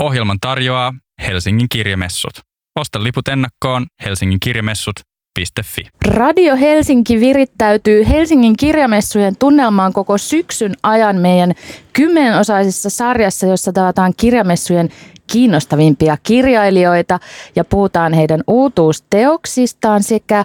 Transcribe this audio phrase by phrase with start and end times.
[0.00, 0.94] Ohjelman tarjoaa
[1.26, 2.32] Helsingin kirjamessut.
[2.80, 5.88] Osta liput ennakkoon helsinginkirjamessut.fi.
[6.06, 11.52] Radio Helsinki virittäytyy Helsingin kirjamessujen tunnelmaan koko syksyn ajan meidän
[11.92, 14.88] kymmenenosaisessa sarjassa, jossa tavataan kirjamessujen
[15.26, 17.18] kiinnostavimpia kirjailijoita
[17.56, 20.44] ja puhutaan heidän uutuusteoksistaan sekä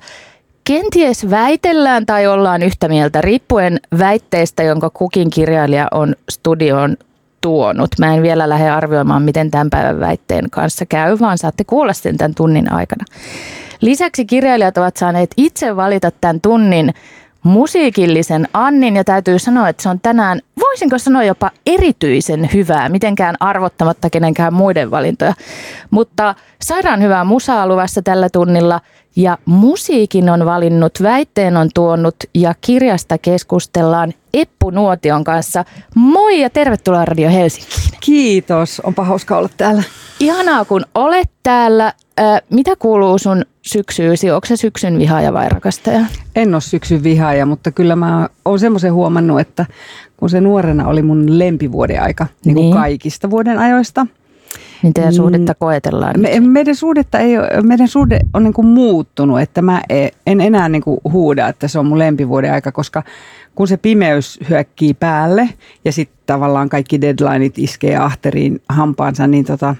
[0.64, 6.98] kenties väitellään tai ollaan yhtä mieltä riippuen väitteestä, jonka kukin kirjailija on studioon
[7.46, 7.90] tuonut.
[8.00, 12.18] Mä en vielä lähde arvioimaan, miten tämän päivän väitteen kanssa käy, vaan saatte kuulla sen
[12.18, 13.06] tämän tunnin aikana.
[13.82, 16.94] Lisäksi kirjailijat ovat saaneet itse valita tämän tunnin
[17.44, 23.36] musiikillisen Annin ja täytyy sanoa, että se on tänään, voisinko sanoa jopa erityisen hyvää, mitenkään
[23.40, 25.34] arvottamatta kenenkään muiden valintoja.
[25.90, 28.82] Mutta sairaan hyvää musaa luvassa tällä tunnilla
[29.16, 35.66] ja musiikin on valinnut, väitteen on tuonut ja kirjasta keskustellaan Eppu Nuotion kanssa.
[35.96, 38.00] Moi ja tervetuloa Radio Helsinkiin.
[38.00, 39.84] Kiitos, onpa hauska olla täällä.
[40.20, 41.94] Ihanaa kun olet täällä.
[42.50, 44.32] Mitä kuuluu sun syksyysi?
[44.32, 46.06] Onko se syksyn vihaaja vai rakastaja?
[46.36, 49.66] En ole syksyn vihaaja, mutta kyllä mä oon semmoisen huomannut, että
[50.18, 52.76] kun se nuorena oli mun lempivuoden aika, niin kuin niin.
[52.76, 54.08] kaikista vuoden ajoista.
[54.84, 55.16] Niin teidän mm.
[55.16, 59.82] suhdetta koetellaan me, Meidän suhdetta ei ole, meidän suhde on niin kuin muuttunut, että mä
[59.90, 63.04] e, en enää niin kuin huuda, että se on mun lempivuoden aika, koska
[63.56, 65.50] kun se pimeys hyökkii päälle
[65.86, 69.76] ja sitten tavallaan kaikki deadlineit iskee ahteriin hampaansa, niin tota,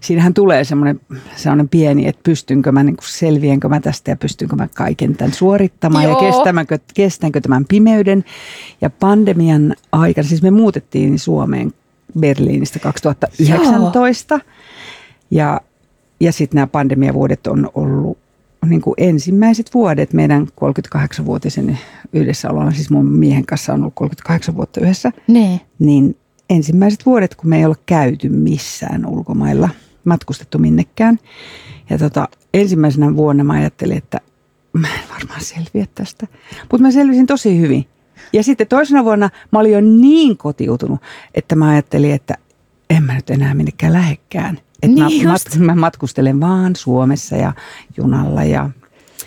[0.00, 1.00] siinähän tulee semmoinen,
[1.36, 5.32] semmoinen pieni, että pystynkö mä, niin kuin selviänkö mä tästä ja pystynkö mä kaiken tämän
[5.32, 6.24] suorittamaan Joo.
[6.24, 8.24] ja kestänkö, kestänkö tämän pimeyden.
[8.80, 11.72] Ja pandemian aikana, siis me muutettiin Suomeen
[12.20, 14.40] Berliinistä 2019 Joo.
[15.30, 15.60] ja,
[16.20, 18.18] ja sitten nämä pandemiavuodet on ollut
[18.66, 21.78] niin kuin ensimmäiset vuodet meidän 38-vuotisen
[22.12, 25.60] yhdessäololla, siis mun miehen kanssa on ollut 38 vuotta yhdessä, ne.
[25.78, 26.16] niin
[26.50, 29.68] ensimmäiset vuodet, kun me ei ole käyty missään ulkomailla,
[30.04, 31.18] matkustettu minnekään.
[31.90, 34.20] Ja tota, ensimmäisenä vuonna mä ajattelin, että
[34.72, 36.26] mä en varmaan selviä tästä.
[36.60, 37.86] Mutta mä selvisin tosi hyvin.
[38.32, 41.00] Ja sitten toisena vuonna mä olin jo niin kotiutunut,
[41.34, 42.34] että mä ajattelin, että
[42.90, 44.58] en mä nyt enää minnekään lähekkään.
[44.82, 47.52] Että niin mä, mat, mä matkustelen vaan Suomessa ja
[47.96, 48.70] junalla ja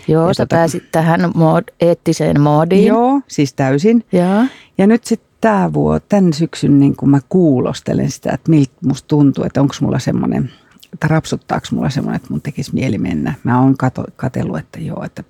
[0.07, 2.87] Joo, ja sä tota, pääsit tähän mod, eettiseen moodiin.
[2.87, 4.05] Joo, siis täysin.
[4.11, 4.45] Ja,
[4.77, 9.07] ja nyt sitten tämä vuosi, tämän syksyn niin kun mä kuulostelen sitä, että miltä musta
[9.07, 10.51] tuntuu, että onko mulla semmoinen,
[10.93, 13.33] että rapsuttaako mulla semmoinen, että mun tekisi mieli mennä.
[13.43, 15.23] Mä oon kato, katsellut, että joo, että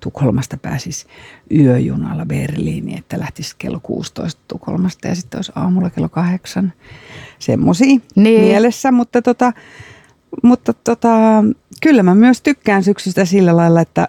[0.00, 1.06] Tukholmasta pääsisi
[1.54, 6.72] yöjunalla Berliiniin, että lähtisi kello 16 Tukholmasta ja sitten olisi aamulla kello kahdeksan.
[7.38, 8.40] Semmoisia niin.
[8.40, 9.52] mielessä, mutta, tota,
[10.42, 11.44] mutta tota,
[11.82, 14.08] kyllä mä myös tykkään syksystä sillä lailla, että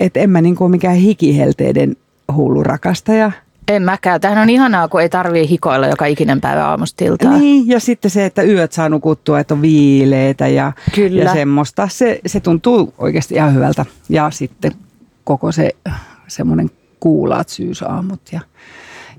[0.00, 1.96] et en mä niin kuin mikään hikihelteiden
[2.34, 3.32] hullu rakastaja.
[3.68, 4.20] En mäkään.
[4.20, 7.38] Tähän on ihanaa, kun ei tarvii hikoilla joka ikinen päivä aamusta iltaa.
[7.38, 11.22] Niin, ja sitten se, että yöt saa nukuttua, että on viileitä ja, Kyllä.
[11.22, 11.88] ja semmoista.
[11.88, 13.86] Se, se tuntuu oikeasti ihan hyvältä.
[14.08, 14.72] Ja sitten
[15.24, 15.70] koko se
[16.28, 16.70] semmoinen
[17.00, 18.40] kuulaat syysaamut ja,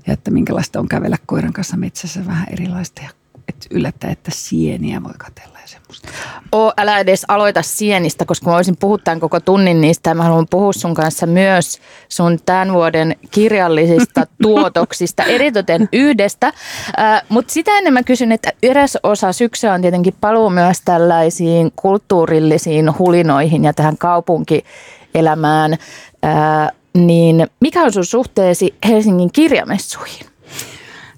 [0.06, 3.10] ja että minkälaista on kävellä koiran kanssa metsässä vähän erilaista ja
[3.48, 6.08] että yllättää, että sieniä voi katella ja semmoista.
[6.52, 10.22] Oo, älä edes aloita sienistä, koska mä voisin puhua tämän koko tunnin niistä ja mä
[10.22, 16.46] haluan puhua sun kanssa myös sun tämän vuoden kirjallisista tuotoksista, eritoten yhdestä.
[16.46, 21.72] Äh, Mutta sitä ennen mä kysyn, että eräs osa syksyä on tietenkin paluu myös tällaisiin
[21.76, 25.72] kulttuurillisiin hulinoihin ja tähän kaupunkielämään.
[25.72, 30.26] Äh, niin mikä on sun suhteesi Helsingin kirjamessuihin?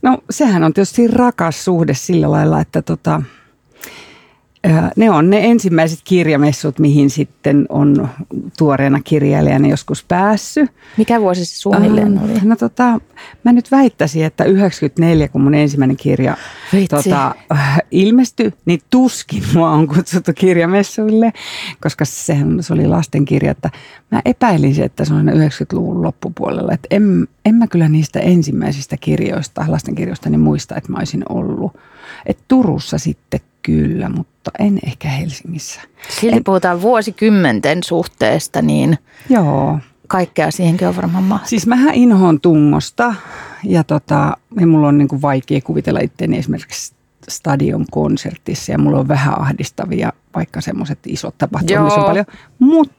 [0.03, 3.23] No sehän on tietysti rakas suhde sillä lailla, että tota,
[4.97, 8.09] ne on ne ensimmäiset kirjamessut, mihin sitten on
[8.59, 10.71] tuoreena kirjailijana joskus päässyt.
[10.97, 12.33] Mikä vuosi se suunnilleen oli?
[12.43, 13.01] No tota,
[13.45, 16.37] mä nyt väittäisin, että 94, kun mun ensimmäinen kirja
[16.91, 17.35] tota,
[17.91, 21.33] ilmestyi, niin tuskin mua on kutsuttu kirjamessuille,
[21.83, 23.51] koska sehän se oli lastenkirja.
[23.51, 23.71] Että
[24.11, 26.73] mä epäilin että se on 90-luvun loppupuolella.
[26.73, 31.77] Että en, en mä kyllä niistä ensimmäisistä kirjoista, lastenkirjoista, niin muista, että mä olisin ollut.
[32.27, 35.81] Et Turussa sitten kyllä, mutta en ehkä Helsingissä.
[36.09, 38.99] Silti en, puhutaan vuosikymmenten suhteesta, niin
[39.31, 39.79] joo.
[40.07, 41.51] kaikkea siihenkin on varmaan mahdollista.
[41.51, 43.15] Siis mähän inhoon tungosta
[43.65, 46.95] ja, tota, ja mulla on niin kuin vaikea kuvitella itseäni esimerkiksi
[47.29, 52.27] stadion konsertissa ja mulla on vähän ahdistavia, vaikka semmoiset isot tapahtumat, on paljon.
[52.59, 52.98] Mutta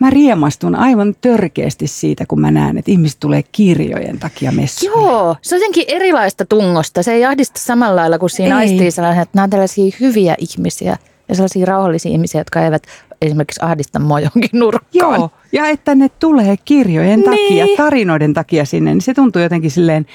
[0.00, 4.92] mä riemastun aivan törkeästi siitä, kun mä näen, että ihmiset tulee kirjojen takia messuun.
[4.92, 7.02] Joo, se on jotenkin erilaista tungosta.
[7.02, 8.70] Se ei ahdista samalla lailla kuin siinä ei.
[8.70, 10.96] aistii sellainen, että nämä on tällaisia hyviä ihmisiä
[11.28, 12.82] ja sellaisia rauhallisia ihmisiä, jotka eivät
[13.22, 15.20] esimerkiksi ahdista mua johonkin nurkkaan.
[15.20, 17.76] Joo, ja että ne tulee kirjojen takia, niin.
[17.76, 20.06] tarinoiden takia sinne, niin se tuntuu jotenkin silleen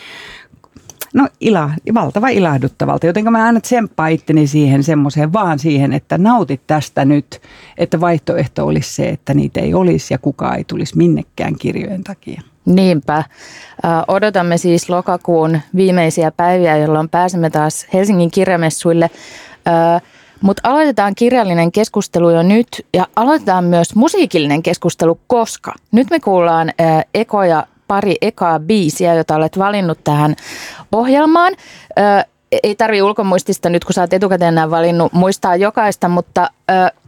[1.15, 6.61] no ila, valtava ilahduttavalta, joten mä aina tsemppaan itteni siihen semmoiseen, vaan siihen, että nautit
[6.67, 7.41] tästä nyt,
[7.77, 12.41] että vaihtoehto olisi se, että niitä ei olisi ja kukaan ei tulisi minnekään kirjojen takia.
[12.65, 13.23] Niinpä.
[14.07, 19.09] Odotamme siis lokakuun viimeisiä päiviä, jolloin pääsemme taas Helsingin kirjamessuille.
[20.41, 26.71] Mutta aloitetaan kirjallinen keskustelu jo nyt ja aloitetaan myös musiikillinen keskustelu, koska nyt me kuullaan
[27.13, 30.35] ekoja pari ekaa biisiä, jota olet valinnut tähän
[30.91, 31.53] ohjelmaan.
[32.63, 36.49] Ei tarvi ulkomuistista nyt, kun sä oot etukäteen nämä valinnut, muistaa jokaista, mutta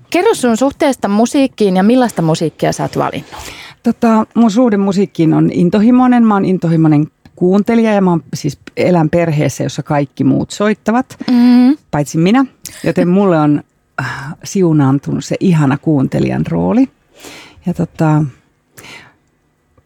[0.09, 3.31] kerro sun suhteesta musiikkiin ja millaista musiikkia sä oot valinnut?
[3.83, 6.23] Tota, mun suhde musiikkiin on intohimoinen.
[6.23, 11.77] Mä oon intohimoinen kuuntelija ja mä oon siis elän perheessä, jossa kaikki muut soittavat, mm.
[11.91, 12.45] paitsi minä.
[12.83, 13.63] Joten mulle on
[14.01, 16.89] äh, siunaantunut se ihana kuuntelijan rooli.
[17.65, 18.23] Ja tota,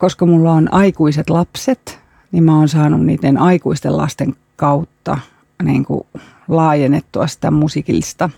[0.02, 2.00] koska mulla on aikuiset lapset,
[2.32, 5.18] niin mä oon saanut niiden aikuisten lasten kautta
[5.64, 6.04] niin kuin
[6.48, 8.30] laajennettua sitä musiikillista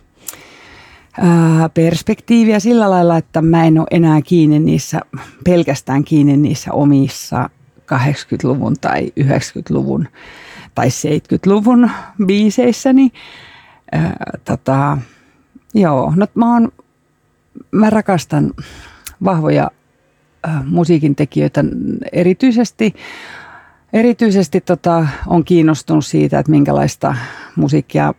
[1.74, 5.02] perspektiiviä sillä lailla, että mä en ole enää kiinni niissä,
[5.44, 7.50] pelkästään kiinni niissä omissa
[7.80, 10.08] 80-luvun tai 90-luvun
[10.76, 11.92] tai 70-luvun
[12.26, 13.12] biiseissäni.
[13.92, 14.98] Ää, tota,
[15.74, 16.72] joo, no mä, oon,
[17.72, 18.52] mä rakastan
[19.24, 19.72] vahvoja
[20.66, 21.64] musiikin tekijöitä
[22.12, 22.94] erityisesti.
[23.94, 27.16] Erityisesti tota, on kiinnostunut siitä, että minkälaista
[27.56, 28.14] musiikkia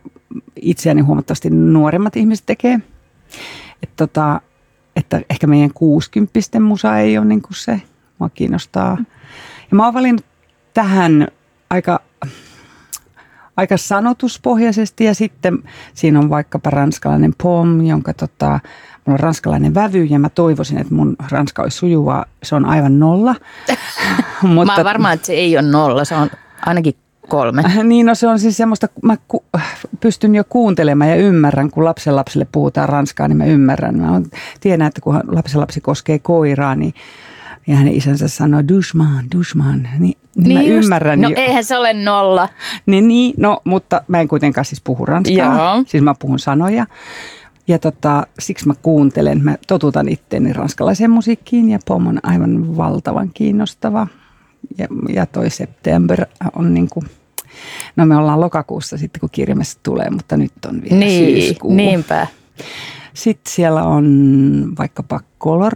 [0.55, 2.79] itseäni huomattavasti nuoremmat ihmiset tekee.
[3.83, 4.41] Et tota,
[4.95, 7.81] että ehkä meidän 60 musa ei ole niin kuin se,
[8.19, 8.97] mua kiinnostaa.
[9.71, 10.25] Ja mä oon valinnut
[10.73, 11.27] tähän
[11.69, 11.99] aika,
[13.57, 15.63] aika sanotuspohjaisesti ja sitten
[15.93, 18.59] siinä on vaikkapa ranskalainen pom, jonka tota,
[19.05, 22.25] Mulla on ranskalainen vävy ja mä toivoisin, että mun ranska olisi sujuvaa.
[22.43, 23.35] Se on aivan nolla.
[24.41, 26.05] Mutta, mä oon varma, että se ei ole nolla.
[26.05, 26.29] Se on
[26.65, 26.95] ainakin
[27.27, 27.63] kolme.
[27.83, 29.45] Niin, no se on siis semmoista, mä ku,
[29.99, 33.99] pystyn jo kuuntelemaan ja ymmärrän, kun lapsen lapsille puhutaan ranskaa, niin mä ymmärrän.
[33.99, 34.21] Mä
[34.59, 36.93] tiedän, että kun lapsen lapsi koskee koiraa, niin
[37.67, 41.21] ja hänen isänsä sanoo dushman, dushman, niin, niin, niin mä just, ymmärrän.
[41.21, 41.35] No jo.
[41.37, 42.49] eihän se ole nolla.
[42.85, 45.83] Niin, niin, no mutta mä en kuitenkaan siis puhu ranskaa, Joo.
[45.87, 46.85] siis mä puhun sanoja.
[47.67, 53.31] Ja tota, siksi mä kuuntelen, mä totutan itteeni ranskalaiseen musiikkiin ja Pom on aivan valtavan
[53.33, 54.07] kiinnostava.
[54.77, 56.25] Ja, ja toi September
[56.55, 57.05] on niin kuin,
[57.95, 61.73] no me ollaan lokakuussa sitten kun kirjamessa tulee, mutta nyt on vielä niin, syyskuu.
[61.73, 62.27] Niinpä.
[63.13, 65.73] Sitten siellä on vaikkapa Color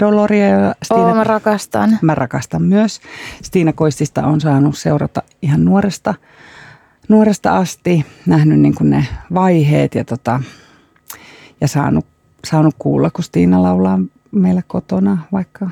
[0.00, 0.74] Doloria.
[0.84, 1.98] Stina, oh, mä rakastan.
[2.02, 3.00] Mä rakastan myös.
[3.42, 6.14] Stiina Koistista on saanut seurata ihan nuoresta,
[7.08, 10.40] nuoresta asti, nähnyt niin kuin ne vaiheet ja tota,
[11.60, 12.06] ja saanut,
[12.44, 13.98] saanut kuulla, kun Stiina laulaa
[14.30, 15.70] meillä kotona, vaikka,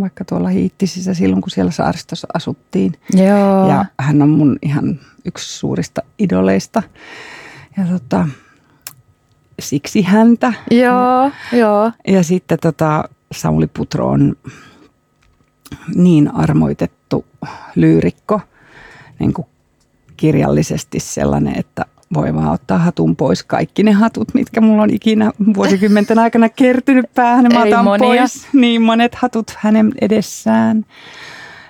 [0.00, 2.92] vaikka tuolla Hiittisissä silloin, kun siellä saaristossa asuttiin.
[3.12, 3.68] Joo.
[3.68, 6.82] Ja hän on mun ihan yksi suurista idoleista.
[7.76, 8.28] Ja tota,
[9.60, 10.52] siksi häntä.
[10.70, 11.92] Joo, joo.
[12.08, 14.36] Ja sitten tota, Sauli Putro on
[15.94, 17.24] niin armoitettu
[17.74, 18.40] lyyrikko,
[19.18, 19.46] niin kuin
[20.16, 25.32] kirjallisesti sellainen, että voi vaan ottaa hatun pois kaikki ne hatut, mitkä mulla on ikinä
[25.54, 27.46] vuosikymmenten aikana kertynyt päähän.
[27.52, 28.06] Mä otan monia.
[28.06, 30.84] pois niin monet hatut hänen edessään.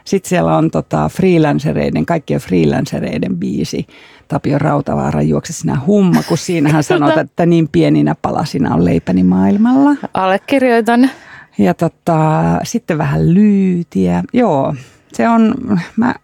[0.05, 3.87] Sitten siellä on tota freelancereiden, kaikkien freelancereiden biisi.
[4.29, 9.91] Tapio Rautavaara juokse sinä humma, kun siinähän sanot, että niin pieninä palasina on leipäni maailmalla.
[10.15, 11.11] Allekirjoitan.
[11.59, 12.21] Ja tota,
[12.65, 14.23] sitten vähän lyytiä.
[14.33, 14.75] Joo,
[15.13, 15.55] se on,
[15.97, 16.15] mä,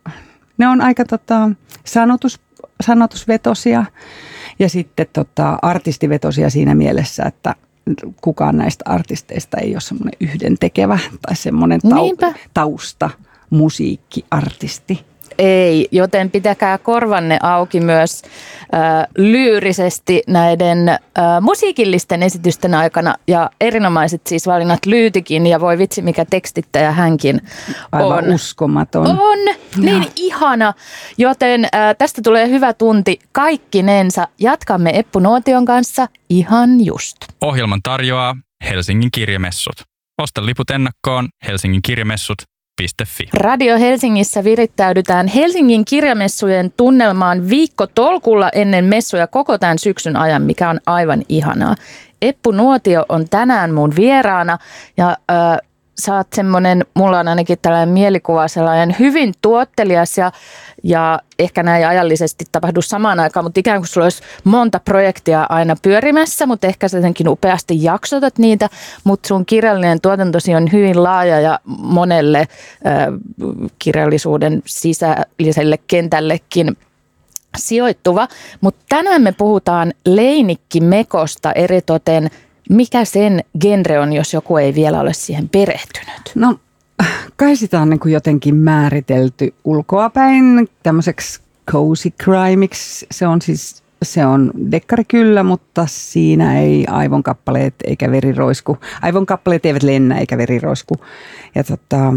[0.59, 1.51] ne on aika tota,
[1.85, 2.41] sanotus
[2.83, 3.85] sanotusvetosia
[4.59, 7.55] ja sitten tota, artistivetosia siinä mielessä, että
[8.21, 13.11] kukaan näistä artisteista ei ole semmoinen yhdentekevä tai semmoinen tau- tausta
[13.51, 15.12] musiikkiartisti.
[15.39, 18.23] Ei, joten pitäkää korvanne auki myös
[18.75, 20.99] äh, lyyrisesti näiden äh,
[21.41, 23.15] musiikillisten esitysten aikana.
[23.29, 27.41] Ja erinomaiset siis valinnat Lyytikin ja voi vitsi mikä tekstittäjä hänkin
[27.93, 28.35] Aivan on.
[28.35, 29.07] uskomaton.
[29.07, 29.39] On,
[29.77, 30.09] niin ja.
[30.17, 30.75] ihana.
[31.19, 34.29] Joten äh, tästä tulee hyvä tunti kaikkinensa.
[34.41, 37.17] Jatkamme Eppu Nuotion kanssa ihan just.
[37.41, 38.37] Ohjelman tarjoaa
[38.71, 39.75] Helsingin kirjamessut.
[40.23, 42.39] Osta liput ennakkoon Helsingin kirjamessut
[43.07, 43.29] Fi.
[43.35, 50.71] Radio Helsingissä virittäydytään Helsingin kirjamessujen tunnelmaan viikko tolkulla ennen messuja koko tämän syksyn ajan, mikä
[50.71, 51.75] on aivan ihanaa.
[52.23, 54.59] Eppu Nuotio on tänään mun vieraana
[54.97, 55.59] ja äh,
[56.01, 60.33] sä oot semmoinen, mulla on ainakin tällainen mielikuva, sellainen hyvin tuottelias ja,
[60.83, 65.77] ja ehkä näin ajallisesti tapahdu samaan aikaan, mutta ikään kuin sulla olisi monta projektia aina
[65.83, 68.69] pyörimässä, mutta ehkä sä jotenkin upeasti jaksotat niitä,
[69.05, 72.49] mutta sun kirjallinen tuotantosi on hyvin laaja ja monelle äh,
[73.79, 76.77] kirjallisuuden sisälliselle kentällekin
[77.57, 78.29] sijoittuva.
[78.61, 82.31] Mutta tänään me puhutaan leinikkimekosta eritoten.
[82.69, 86.33] Mikä sen genre on, jos joku ei vielä ole siihen perehtynyt?
[86.35, 86.59] No
[87.37, 91.41] kai sitä on niin kuin jotenkin määritelty ulkoapäin tämmöiseksi
[91.71, 93.07] cozy crimeiksi.
[93.11, 98.79] Se on siis se on dekkari kyllä, mutta siinä ei aivonkappaleet eikä veri roisku.
[99.03, 100.95] Aivonkappaleet eivät lennä eikä veri roisku.
[101.55, 102.15] Ja tota,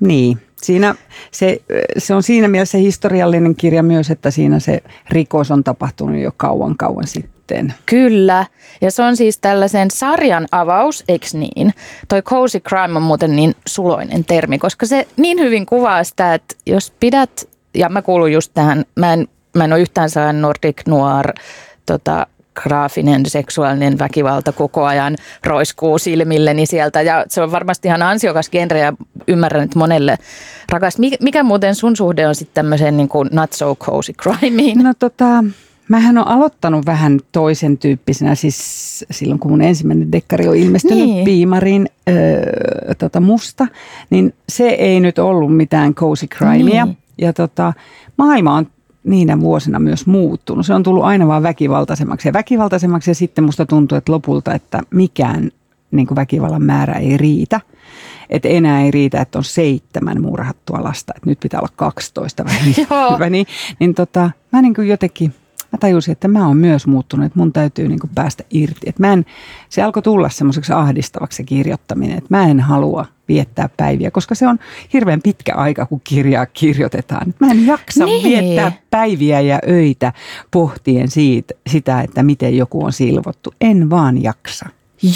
[0.00, 0.94] niin, siinä,
[1.30, 1.62] se,
[1.98, 6.76] se on siinä mielessä historiallinen kirja myös, että siinä se rikos on tapahtunut jo kauan
[6.76, 7.37] kauan sitten.
[7.86, 8.46] Kyllä,
[8.80, 11.74] ja se on siis tällaisen sarjan avaus, eikö niin?
[12.08, 16.54] Toi cozy crime on muuten niin suloinen termi, koska se niin hyvin kuvaa sitä, että
[16.66, 20.82] jos pidät, ja mä kuulun just tähän, mä en, mä en ole yhtään sellainen Nordic
[20.86, 21.32] Noir
[21.86, 22.26] tota,
[22.62, 27.02] graafinen seksuaalinen väkivalta koko ajan roiskuu silmilleni sieltä.
[27.02, 28.92] Ja se on varmasti ihan ansiokas genre ja
[29.28, 30.18] ymmärrän, että monelle
[30.68, 30.98] rakas.
[31.20, 34.78] Mikä muuten sun suhde on sitten tämmöiseen niin kuin not so cozy crimeen?
[34.78, 35.44] No tota,
[35.88, 41.24] Mähän on aloittanut vähän toisen tyyppisenä, siis silloin kun mun ensimmäinen dekkari on ilmestynyt niin.
[41.24, 43.66] Piimarin öö, tota musta,
[44.10, 46.84] niin se ei nyt ollut mitään cozy crimea.
[46.84, 46.96] Niin.
[47.18, 47.72] Ja tota,
[48.16, 48.66] maailma on
[49.04, 50.66] niinä vuosina myös muuttunut.
[50.66, 54.80] Se on tullut aina vaan väkivaltaisemmaksi ja väkivaltaisemmaksi ja sitten musta tuntuu, että lopulta, että
[54.90, 55.50] mikään
[55.90, 57.60] niin kuin väkivallan määrä ei riitä.
[58.30, 62.62] Että enää ei riitä, että on seitsemän murhattua lasta, että nyt pitää olla 12 vähän.
[63.30, 63.46] niin,
[63.80, 65.34] niin tota, mä niin kuin jotenkin–
[65.72, 68.80] mä tajusin, että mä oon myös muuttunut, että mun täytyy niin kuin päästä irti.
[68.86, 69.26] Että mä en,
[69.68, 74.46] se alkoi tulla semmoiseksi ahdistavaksi se kirjoittaminen, että mä en halua viettää päiviä, koska se
[74.46, 74.58] on
[74.92, 77.34] hirveän pitkä aika, kun kirjaa kirjoitetaan.
[77.38, 78.22] Mä en jaksa niin.
[78.24, 80.12] viettää päiviä ja öitä
[80.50, 83.54] pohtien siitä, sitä, että miten joku on silvottu.
[83.60, 84.66] En vaan jaksa.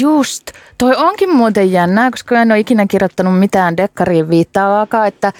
[0.00, 0.50] Just.
[0.78, 5.32] Toi onkin muuten jännää, koska en ole ikinä kirjoittanut mitään dekkariin viittaavaakaan, että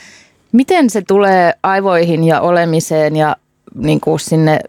[0.53, 3.37] miten se tulee aivoihin ja olemiseen ja
[3.75, 4.61] niin kuin sinne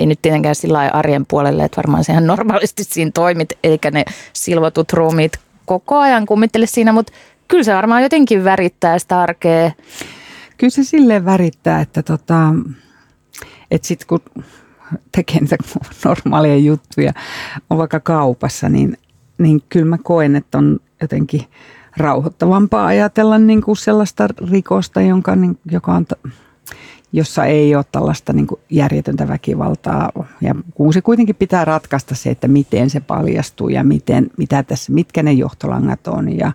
[0.00, 4.92] ei nyt tietenkään sillä arjen puolelle, että varmaan sehän normaalisti siinä toimit, eikä ne silvotut
[4.92, 5.32] ruumiit
[5.66, 7.12] koko ajan kummittele siinä, mutta
[7.48, 9.70] kyllä se varmaan jotenkin värittää sitä arkea.
[10.56, 12.54] Kyllä se silleen värittää, että tota,
[13.70, 14.44] että sitten kun
[15.12, 15.56] tekee niitä
[16.04, 17.12] normaalia juttuja,
[17.70, 18.96] on vaikka kaupassa, niin,
[19.38, 21.44] niin kyllä mä koen, että on jotenkin
[21.96, 26.06] rauhoittavampaa ajatella niin kuin sellaista rikosta, jonka, niin, joka on
[27.12, 30.12] jossa ei ole tällaista niin kuin järjetöntä väkivaltaa.
[30.40, 34.92] Ja kun se kuitenkin pitää ratkaista se, että miten se paljastuu ja miten, mitä tässä,
[34.92, 36.52] mitkä ne johtolangat on ja,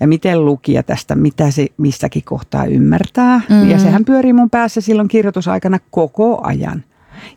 [0.00, 3.40] ja miten lukija tästä, mitä se missäkin kohtaa ymmärtää.
[3.48, 3.70] Mm-hmm.
[3.70, 6.84] Ja sehän pyörii mun päässä silloin kirjoitusaikana koko ajan.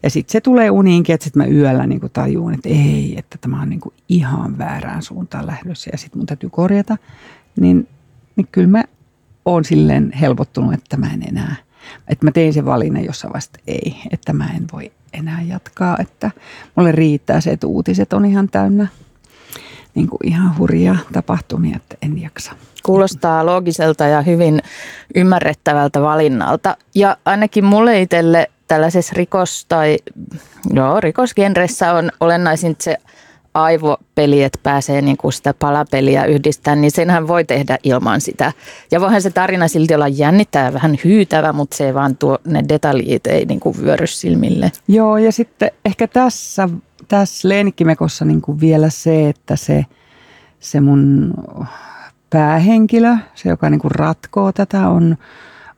[0.03, 3.37] Ja sitten se tulee uniinkin, että sitten mä yöllä niin kuin tajuun, että ei, että
[3.41, 6.97] tämä on niin kuin ihan väärään suuntaan lähdössä ja sitten mun täytyy korjata.
[7.59, 7.87] Niin,
[8.35, 8.83] niin kyllä mä
[9.45, 11.55] oon silleen helpottunut, että mä en enää–
[12.07, 16.31] että mä tein sen valinnan jossain vaiheessa, ei, että mä en voi enää jatkaa, että
[16.75, 18.87] mulle riittää se, että uutiset on ihan täynnä
[19.95, 22.51] niin kuin ihan hurjia tapahtumia, että en jaksa.
[22.83, 24.61] Kuulostaa loogiselta ja hyvin
[25.15, 26.77] ymmärrettävältä valinnalta.
[26.95, 29.97] Ja ainakin mulle itselle tällaisessa rikos- tai
[30.73, 32.97] joo, rikosgenressä on olennaisin se
[33.63, 38.53] aivopeli, että pääsee niin kuin sitä palapeliä yhdistämään, niin senhän voi tehdä ilman sitä.
[38.91, 43.27] Ja voihan se tarina silti olla jännittävä, vähän hyytävä, mutta se vaan tuo, ne detaljit
[43.27, 44.71] ei niin kuin vyöry silmille.
[44.87, 46.69] Joo, ja sitten ehkä tässä,
[47.07, 49.85] tässä Leenikkimekossa niin kuin vielä se, että se,
[50.59, 51.33] se mun
[52.29, 55.17] päähenkilö, se joka niin kuin ratkoo tätä, on,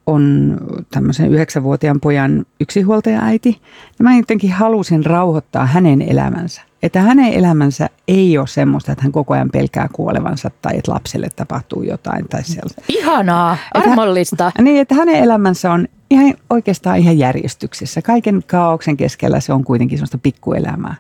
[0.05, 0.57] on
[0.91, 3.61] tämmöisen yhdeksänvuotiaan pojan yksihuoltaja äiti.
[3.99, 9.11] Ja mä jotenkin halusin rauhoittaa hänen elämänsä että hänen elämänsä ei ole semmoista, että hän
[9.11, 12.81] koko ajan pelkää kuolevansa tai että lapselle tapahtuu jotain tai sellaista.
[12.87, 14.47] Ihanaa, armollista.
[14.47, 18.01] Että, niin, että hänen elämänsä on ihan, oikeastaan ihan järjestyksessä.
[18.01, 20.95] Kaiken kaauksen keskellä se on kuitenkin semmoista pikkuelämää.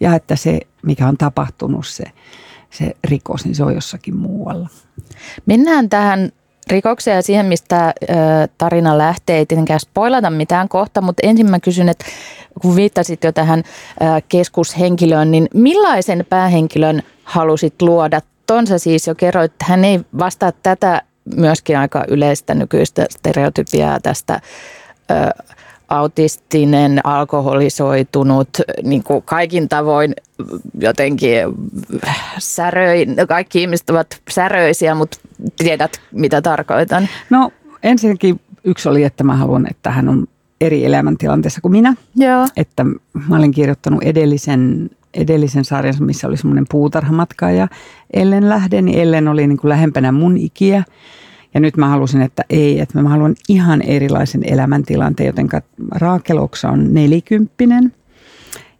[0.00, 2.04] Ja että se, mikä on tapahtunut, se,
[2.70, 4.68] se rikos, niin se on jossakin muualla.
[5.46, 6.32] Mennään tähän
[6.72, 7.94] rikokseen ja siihen, mistä
[8.58, 9.38] tarina lähtee.
[9.38, 12.04] Ei tietenkään spoilata mitään kohta, mutta ensin mä kysyn, että
[12.62, 18.20] kun viittasit jo tähän ö, keskushenkilöön, niin millaisen päähenkilön halusit luoda?
[18.46, 21.02] Tonsa siis jo kerroit, että hän ei vastaa tätä
[21.36, 24.40] myöskin aika yleistä nykyistä stereotypiaa tästä
[25.10, 25.14] ö,
[25.92, 28.48] autistinen, alkoholisoitunut,
[28.82, 30.14] niin kuin kaikin tavoin
[30.80, 31.38] jotenkin
[32.38, 35.18] säröin, kaikki ihmiset ovat säröisiä, mutta
[35.56, 37.08] tiedät mitä tarkoitan.
[37.30, 40.26] No ensinnäkin yksi oli, että mä haluan, että hän on
[40.60, 41.94] eri elämäntilanteessa kuin minä.
[42.16, 42.46] Joo.
[42.56, 42.84] Että
[43.28, 47.68] mä olin kirjoittanut edellisen, edellisen sarjan, missä oli semmoinen puutarhamatka ja
[48.12, 50.84] Ellen lähde, niin Ellen oli niin kuin lähempänä mun ikiä.
[51.54, 55.48] Ja nyt mä halusin, että ei, että mä haluan ihan erilaisen elämäntilanteen, joten
[55.90, 57.92] Raakel Oksa on nelikymppinen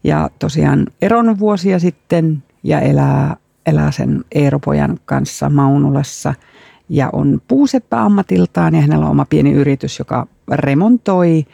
[0.05, 3.37] ja tosiaan eron vuosia sitten ja elää,
[3.67, 6.35] elää sen Eeropojan kanssa Maunulassa
[6.89, 11.45] ja on puuseppä ammatiltaan ja hänellä on oma pieni yritys, joka remontoi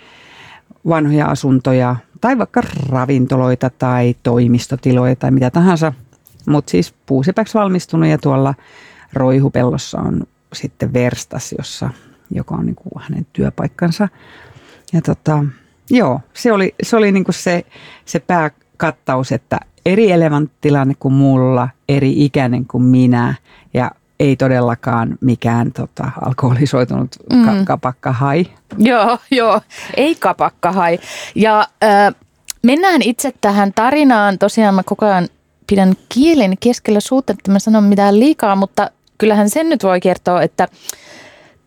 [0.89, 5.93] vanhoja asuntoja tai vaikka ravintoloita tai toimistotiloja tai mitä tahansa.
[6.47, 8.55] Mutta siis puusepäksi valmistunut ja tuolla
[9.13, 11.91] Roihupellossa on sitten Verstas, jossa,
[12.31, 14.09] joka on niin kuin hänen työpaikkansa.
[14.93, 15.45] Ja tota,
[15.91, 17.65] joo, se oli, se, oli niin kuin se,
[18.05, 23.35] se pääkattaus, että eri elämäntilanne kuin mulla, eri ikäinen kuin minä
[23.75, 23.91] ja
[24.21, 27.45] ei todellakaan mikään tota, alkoholisoitunut mm.
[27.45, 28.47] ka- kapakkahai.
[28.79, 29.61] Joo, joo,
[29.97, 30.99] ei kapakkahai.
[31.35, 32.15] Ja äh,
[32.63, 34.39] mennään itse tähän tarinaan.
[34.39, 35.29] Tosiaan mä koko ajan
[35.67, 40.43] pidän kielen keskellä suutta, että mä sanon mitään liikaa, mutta kyllähän sen nyt voi kertoa,
[40.43, 40.69] että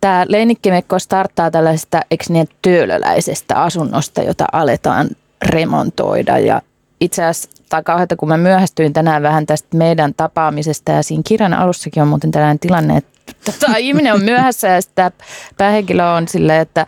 [0.01, 5.09] tämä Leinikkimekko starttaa tällaisesta niin, työlöläisestä asunnosta, jota aletaan
[5.41, 6.39] remontoida.
[6.39, 6.61] Ja
[7.01, 11.53] itse asiassa takaa, että kun mä myöhästyin tänään vähän tästä meidän tapaamisesta ja siinä kirjan
[11.53, 15.11] alussakin on muuten tällainen tilanne, että tota, ihminen on myöhässä ja sitten
[15.57, 16.85] päähenkilö on silleen, että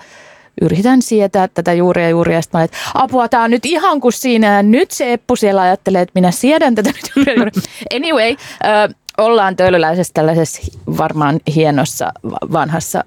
[0.62, 4.02] yritän sietää tätä juuri ja juuri ja sitten mä että apua, tämä on nyt ihan
[4.02, 7.52] kuin siinä nyt se Eppu siellä ajattelee, että minä siedän tätä nyt juuri.
[7.96, 10.62] Anyway, äh, ollaan töölöläisessä tällaisessa
[10.98, 12.12] varmaan hienossa
[12.52, 13.04] vanhassa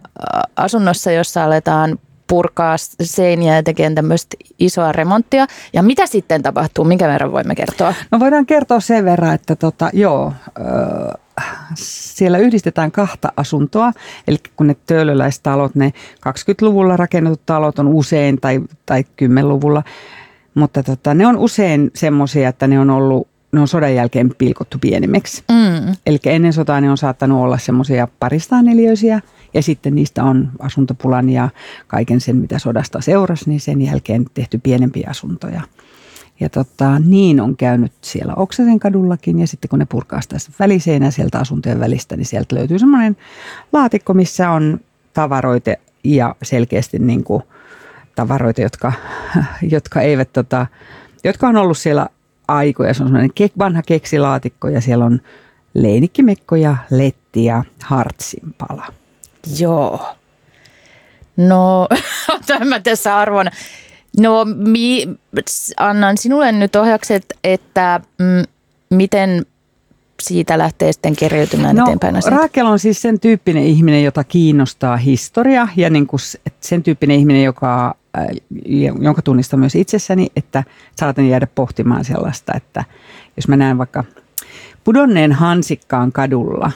[0.56, 5.46] asunnossa, jossa aletaan purkaa seiniä ja tekemään tämmöistä isoa remonttia.
[5.72, 6.84] Ja mitä sitten tapahtuu?
[6.84, 7.94] Minkä verran voimme kertoa?
[8.10, 13.92] No voidaan kertoa sen verran, että tota, joo, äh, siellä yhdistetään kahta asuntoa.
[14.28, 15.92] Eli kun ne töölöläistalot, ne
[16.28, 19.82] 20-luvulla rakennetut talot on usein, tai, tai 10-luvulla,
[20.54, 24.78] mutta tota, ne on usein semmoisia, että ne on ollut ne on sodan jälkeen pilkottu
[24.80, 25.44] pienimmiksi.
[25.50, 25.96] Mm.
[26.06, 29.20] Eli ennen sotaa ne on saattanut olla semmoisia paristaan neliöisiä
[29.54, 31.48] ja sitten niistä on asuntopulan ja
[31.86, 35.60] kaiken sen, mitä sodasta seurasi, niin sen jälkeen tehty pienempiä asuntoja.
[36.40, 41.10] Ja tota, niin on käynyt siellä Oksasen kadullakin ja sitten kun ne purkaa sitä väliseinää
[41.10, 43.16] sieltä asuntojen välistä, niin sieltä löytyy semmoinen
[43.72, 44.80] laatikko, missä on
[45.14, 45.70] tavaroita
[46.04, 47.42] ja selkeästi niin kuin
[48.14, 48.92] tavaroita, jotka,
[49.74, 50.66] jotka eivät tota,
[51.24, 52.08] jotka on ollut siellä
[52.48, 52.94] aikoja.
[52.94, 55.20] Se on semmoinen kek, vanha keksilaatikko ja siellä on
[55.74, 58.86] leinikkimekkoja, letti ja hartsinpala.
[59.58, 60.14] Joo.
[61.36, 61.88] No,
[62.46, 63.46] tämä tässä arvon.
[64.20, 65.08] No, mi,
[65.76, 68.42] annan sinulle nyt ohjakset, että mm,
[68.90, 69.46] miten
[70.22, 72.14] siitä lähtee sitten keriytymään no, eteenpäin?
[72.26, 76.20] Raakel on siis sen tyyppinen ihminen, jota kiinnostaa historia ja niin kuin
[76.60, 77.96] sen tyyppinen ihminen, joka
[79.00, 80.64] jonka tunnistan myös itsessäni, että
[80.96, 82.84] saatan jäädä pohtimaan sellaista, että
[83.36, 84.04] jos mä näen vaikka
[84.84, 86.70] pudonneen hansikkaan kadulla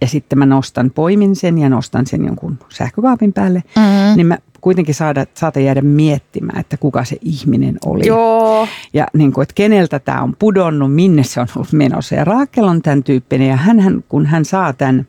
[0.00, 4.16] ja sitten mä nostan, poimin sen ja nostan sen jonkun sähkökaapin päälle, mm-hmm.
[4.16, 8.06] niin mä kuitenkin saada, saatan jäädä miettimään, että kuka se ihminen oli.
[8.06, 8.68] Joo.
[8.94, 12.14] Ja niin kuin, että keneltä tämä on pudonnut, minne se on ollut menossa.
[12.14, 15.06] Ja Raakel on tämän tyyppinen ja hän, kun hän saa tämän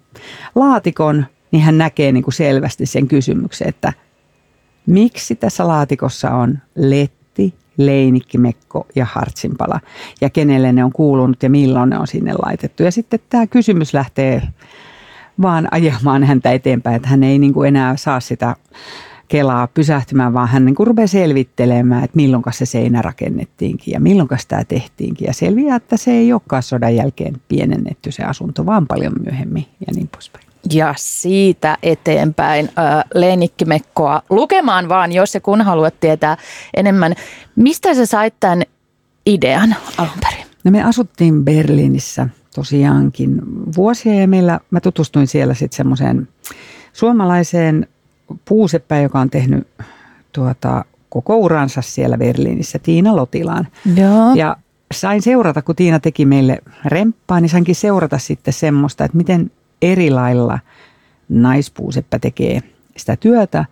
[0.56, 3.93] laatikon, niin hän näkee niin kuin selvästi sen kysymyksen, että–
[4.88, 9.80] miksi tässä laatikossa on letti, leinikkimekko ja hartsinpala
[10.21, 12.84] ja kenelle ne on kuulunut ja milloin ne on sinne laitettu.
[12.84, 14.41] Ja sitten tämä kysymys lähtee
[15.41, 18.56] vaan ajamaan häntä eteenpäin, että hän ei niin kuin enää saa sitä
[19.28, 24.63] kelaa pysähtymään, vaan hän niin rupeaa selvittelemään, että milloin se seinä rakennettiinkin ja milloin tämä
[24.63, 25.26] tehtiinkin.
[25.26, 29.93] Ja selviää, että se ei olekaan sodan jälkeen pienennetty se asunto, vaan paljon myöhemmin ja
[29.95, 36.38] niin poispäin ja siitä eteenpäin äh, Leenikkimekkoa lukemaan vaan, jos ja kun haluat tietää
[36.74, 37.15] enemmän.
[37.56, 38.63] Mistä sä sait tämän
[39.26, 40.46] idean alun perin?
[40.63, 43.41] No me asuttiin Berliinissä tosiaankin
[43.76, 46.28] vuosia ja meillä, mä tutustuin siellä sitten semmoiseen
[46.93, 47.88] suomalaiseen
[48.46, 49.67] puuseppään, joka on tehnyt
[50.32, 53.67] tuota, koko uransa siellä Berliinissä, Tiina Lotilaan.
[53.96, 54.34] Joo.
[54.36, 54.58] Ja
[54.93, 60.10] sain seurata, kun Tiina teki meille remppaa, niin sainkin seurata sitten semmoista, että miten eri
[60.10, 60.60] lailla
[61.30, 62.62] naispuuseppä tekee
[62.98, 63.66] sitä työtä.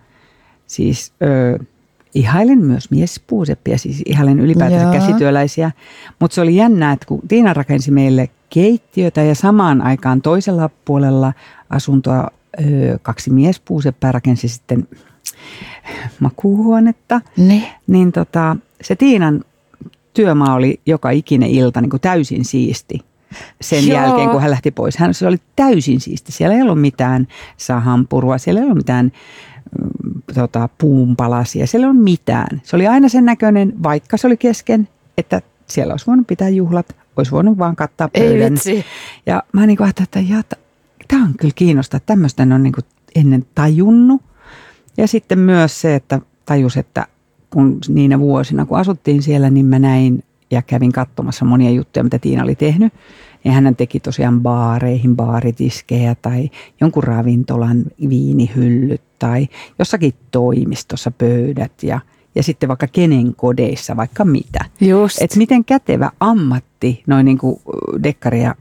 [0.68, 1.64] Siis ö,
[2.16, 4.94] ihailen myös miespuuseppiä, siis ihailen ylipäätään Joo.
[4.94, 5.72] käsityöläisiä.
[6.20, 11.34] Mutta se oli jännää, että kun Tiina rakensi meille keittiötä ja samaan aikaan toisella puolella
[11.70, 12.28] asuntoa
[12.60, 12.64] ö,
[13.02, 14.88] kaksi miespuuseppää rakensi sitten
[16.20, 17.22] makuuhuonetta.
[17.38, 17.76] Ne.
[17.88, 19.44] Niin tota, se Tiinan
[20.14, 23.00] työmaa oli joka ikinen ilta niin kuin täysin siisti
[23.62, 24.02] sen Joo.
[24.02, 24.98] jälkeen, kun hän lähti pois.
[24.98, 26.32] Hän se oli täysin siisti.
[26.32, 29.12] Siellä ei ollut mitään sahanpurua, siellä ei ollut mitään
[29.82, 32.62] mm, tota, puunpalasia, siellä ei ollut mitään.
[32.64, 36.96] Se oli aina sen näköinen, vaikka se oli kesken, että siellä olisi voinut pitää juhlat,
[37.18, 38.58] olisi voinut vaan kattaa pöydän.
[39.26, 40.56] Ja mä niin ajattelin, että jata,
[41.08, 44.22] tämä on kyllä kiinnostaa, tämmöistä en ole niin kuin ennen tajunnut.
[44.98, 47.08] Ja sitten myös se, että tajus, että
[47.50, 52.20] kun niinä vuosina, kun asuttiin siellä, niin mä näin ja kävin katsomassa monia juttuja, mitä
[52.20, 52.94] Tiina oli tehnyt.
[53.46, 56.50] Ja hän teki tosiaan baareihin baaritiskejä tai
[56.82, 59.48] jonkun ravintolan viinihyllyt tai
[59.80, 62.00] jossakin toimistossa pöydät ja,
[62.36, 64.66] ja sitten vaikka kenen kodeissa, vaikka mitä.
[64.82, 65.22] Just.
[65.22, 67.62] Et miten kätevä ammatti noin niin kuin
[68.04, 68.56] dekkaria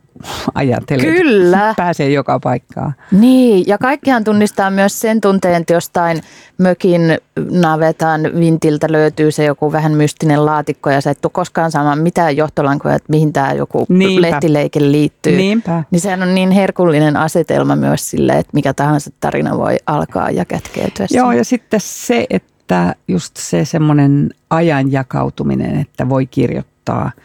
[0.55, 1.14] ajatellen.
[1.14, 1.74] Kyllä.
[1.77, 2.94] Pääsee joka paikkaan.
[3.12, 6.20] Niin, ja kaikkihan tunnistaa myös sen tunteen, että jostain
[6.59, 7.18] mökin
[7.50, 12.37] navetan vintiltä löytyy se joku vähän mystinen laatikko ja sä et tule koskaan saamaan mitään
[12.37, 14.22] johtolankoja, että mihin tämä joku Niinpä.
[14.22, 15.37] lehtileike liittyy.
[15.37, 15.85] Niinpä.
[15.90, 20.44] Niin sehän on niin herkullinen asetelma myös sille, että mikä tahansa tarina voi alkaa ja
[20.44, 21.07] kätkeytyä.
[21.11, 27.11] Joo, ja sitten se, että just se semmoinen ajan jakautuminen, että voi kirjoittaa–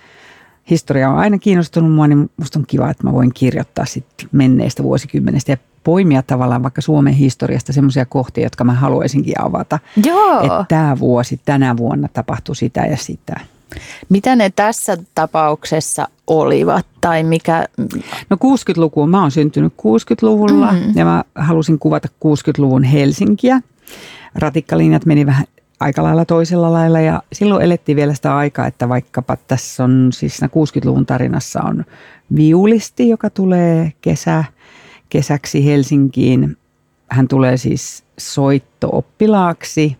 [0.69, 4.83] historia on aina kiinnostunut mua, niin musta on kiva, että mä voin kirjoittaa sit menneistä
[4.83, 9.79] vuosikymmenestä ja poimia tavallaan vaikka Suomen historiasta semmoisia kohtia, jotka mä haluaisinkin avata.
[10.05, 10.41] Joo.
[10.41, 13.39] Että tämä vuosi, tänä vuonna tapahtui sitä ja sitä.
[14.09, 17.65] Mitä ne tässä tapauksessa olivat tai mikä?
[18.29, 20.79] No 60-luku, mä oon syntynyt 60-luvulla mm.
[20.95, 23.61] ja mä halusin kuvata 60-luvun Helsinkiä.
[24.35, 25.45] Ratikkalinjat meni vähän
[25.79, 30.41] aika lailla toisella lailla ja silloin elettiin vielä sitä aikaa, että vaikkapa tässä on siis
[30.41, 31.85] 60-luvun tarinassa on
[32.35, 34.43] viulisti, joka tulee kesä,
[35.09, 36.57] kesäksi Helsinkiin.
[37.09, 39.97] Hän tulee siis soitto-oppilaaksi,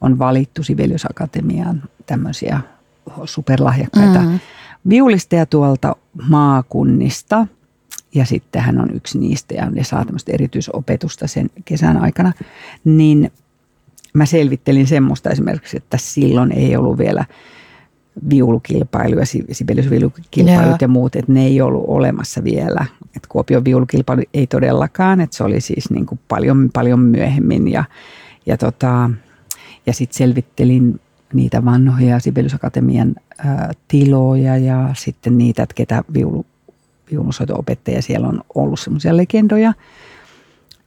[0.00, 2.60] on valittu Sibeliusakatemiaan tämmöisiä
[3.24, 4.38] superlahjakkaita mm-hmm.
[4.88, 5.96] viulisteja tuolta
[6.28, 7.46] maakunnista.
[8.14, 12.32] Ja sitten hän on yksi niistä ja ne saa tämmöistä erityisopetusta sen kesän aikana.
[12.84, 13.32] Niin
[14.12, 17.24] mä selvittelin semmoista esimerkiksi, että silloin ei ollut vielä
[18.30, 22.86] viulukilpailuja, Sibelius-viulukilpailut ja muut, että ne ei ollut olemassa vielä.
[23.16, 27.68] Että Kuopion viulukilpailu ei todellakaan, että se oli siis niin kuin paljon, paljon myöhemmin.
[27.68, 27.84] Ja,
[28.46, 29.10] ja, tota,
[29.86, 31.00] ja sitten selvittelin
[31.32, 33.14] niitä vanhoja Sibelius-akatemian
[33.88, 36.46] tiloja ja sitten niitä, että ketä viulu,
[37.10, 39.72] viulusoito-opettajia siellä on ollut semmoisia legendoja.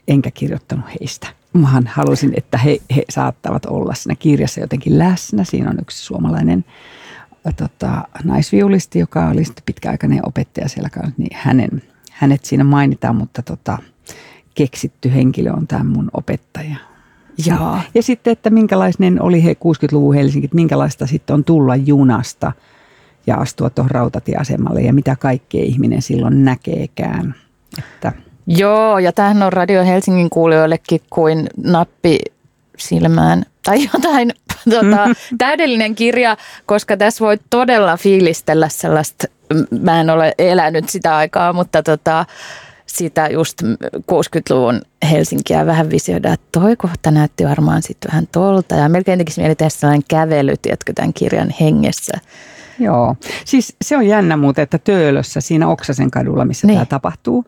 [0.08, 5.44] Enkä kirjoittanut heistä Mähän halusin, että he, he saattavat olla siinä kirjassa jotenkin läsnä.
[5.44, 6.66] Siinä on yksi suomalainen
[7.56, 13.78] tota, naisviulisti, joka oli pitkäaikainen opettaja siellä kanssa, niin hänen, hänet siinä mainitaan, mutta tota,
[14.56, 16.76] keksitty henkilö on tämä mun opettaja.
[17.46, 22.52] Ja, ja sitten, että minkälainen oli he 60-luvun Helsinki, että minkälaista sitten on tulla junasta
[23.28, 27.36] ja astua tuohon rautatieasemalle ja mitä kaikkea ihminen silloin näkeekään.
[27.78, 28.14] Että
[28.48, 32.20] Joo, ja tämähän on Radio Helsingin kuulijoillekin kuin nappi
[32.78, 34.32] silmään tai jotain
[34.76, 39.28] tota, täydellinen kirja, koska tässä voi todella fiilistellä sellaista,
[39.82, 42.26] mä en ole elänyt sitä aikaa, mutta tota,
[42.86, 43.62] sitä just
[44.12, 44.82] 60-luvun
[45.12, 48.76] Helsinkiä vähän visioida, että toi kohta näytti varmaan sitten vähän tolta.
[48.76, 52.14] Ja melkein tekisi mieli tehdä sellainen kävely, tiedätkö, tämän kirjan hengessä.
[52.80, 56.76] Joo, siis se on jännä muuten, että Töölössä, siinä Oksasen kadulla, missä niin.
[56.76, 57.46] tämä tapahtuu,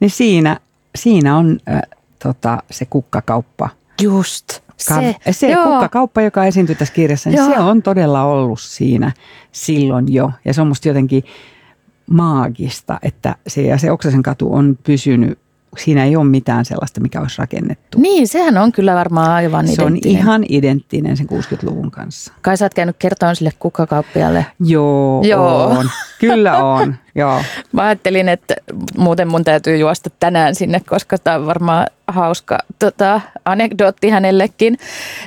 [0.00, 0.60] niin siinä,
[0.94, 1.80] siinä on äh,
[2.22, 3.68] tota, se kukkakauppa.
[4.02, 4.60] Just.
[4.76, 5.64] Se, se joo.
[5.64, 9.12] kukkakauppa, joka esiintyy tässä kirjassa, niin se on todella ollut siinä
[9.52, 10.30] silloin jo.
[10.44, 11.24] Ja se on musta jotenkin
[12.10, 15.38] maagista, että se, ja se Oksasen katu on pysynyt
[15.76, 17.98] siinä ei ole mitään sellaista, mikä olisi rakennettu.
[18.00, 20.16] Niin, sehän on kyllä varmaan aivan Se identtinen.
[20.16, 22.32] on ihan identtinen sen 60-luvun kanssa.
[22.42, 24.46] Kai sä oot käynyt kertoa sille kukkakauppialle.
[24.60, 25.64] Joo, Joo.
[25.64, 25.90] on.
[26.20, 27.42] Kyllä on, joo.
[27.72, 28.54] Mä ajattelin, että
[28.98, 34.78] muuten mun täytyy juosta tänään sinne, koska tämä on varmaan hauska tota, anekdootti hänellekin.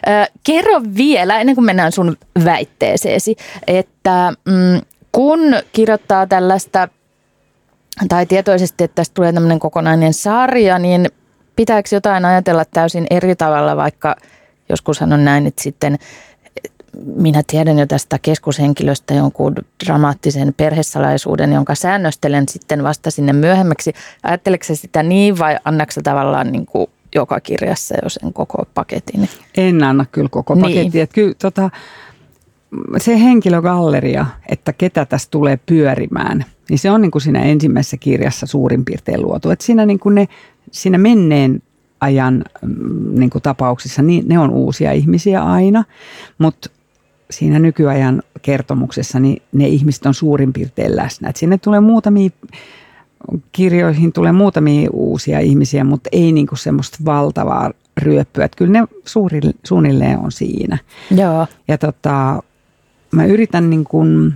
[0.08, 3.36] Äh, kerro vielä, ennen kuin mennään sun väitteeseesi,
[3.68, 5.40] että mm, kun
[5.72, 6.88] kirjoittaa tällaista
[8.10, 11.10] tai tietoisesti, että tästä tulee tämmöinen kokonainen sarja, niin
[11.56, 14.16] pitääkö jotain ajatella täysin eri tavalla, vaikka
[14.70, 15.98] joskushan on näin, että sitten
[17.16, 23.94] minä tiedän jo tästä keskushenkilöstä jonkun dramaattisen perhesalaisuuden, jonka säännöstelen sitten vasta sinne myöhemmäksi.
[24.24, 29.30] Ajatteleeko se sitä niin vai annaksa tavallaan niin kuin joka kirjassa jo sen koko paketin?
[29.58, 30.98] En anna kyllä koko Niin.
[30.98, 31.70] Että Kyllä, tota,
[32.98, 38.48] se henkilögalleria, että ketä tässä tulee pyörimään, niin se on niin kuin siinä ensimmäisessä kirjassa
[38.48, 39.50] suurin piirtein luotu.
[39.50, 40.28] Että siinä, niin kuin ne,
[40.72, 41.62] siinä menneen
[42.02, 45.84] ajan mm, niin kuin tapauksissa, niin ne on uusia ihmisiä aina,
[46.38, 46.70] mutta
[47.30, 51.30] siinä nykyajan kertomuksessa niin ne ihmiset on suurin piirtein läsnä.
[51.30, 52.30] Et sinne tulee muutamia,
[53.52, 58.46] kirjoihin tulee muutamia uusia ihmisiä, mutta ei niin kuin semmoista valtavaa ryöppyä.
[58.46, 60.78] Et kyllä ne suuri, suunnilleen on siinä.
[61.18, 61.48] Joo.
[61.68, 62.44] Ja tota,
[63.12, 64.34] mä yritän niin kuin,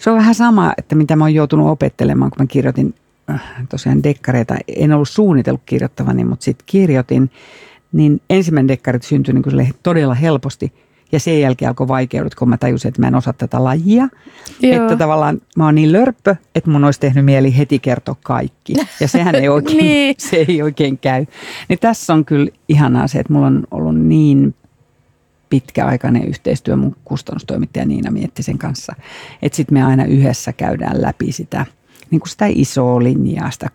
[0.00, 2.94] se on vähän sama, että mitä mä oon joutunut opettelemaan, kun mä kirjoitin
[3.30, 7.30] äh, tosiaan dekkareita en ollut suunnitellut kirjoittavani, mutta sitten kirjoitin,
[7.92, 10.72] niin ensimmäinen dekkari syntyi niin todella helposti–
[11.12, 14.08] ja sen jälkeen alkoi vaikeudet, kun mä tajusin, että mä en osaa tätä lajia.
[14.62, 14.82] Joo.
[14.82, 18.74] Että tavallaan mä oon niin lörppö, että mun olisi tehnyt mieli heti kertoa kaikki.
[19.00, 20.14] Ja sehän ei oikein, niin.
[20.18, 21.26] se ei oikein käy.
[21.68, 24.54] Niin tässä on kyllä ihanaa se, että mulla on ollut niin
[25.50, 28.94] pitkäaikainen yhteistyö mun kustannustoimittaja Niina Miettisen kanssa.
[29.42, 31.66] Että sitten me aina yhdessä käydään läpi sitä,
[32.10, 33.68] niin kuin sitä isoa linjaa, sitä